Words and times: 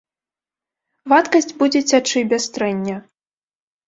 Вадкасць 1.11 1.53
будзе 1.59 1.81
цячы 1.91 2.19
без 2.31 2.43
трэння. 2.57 2.97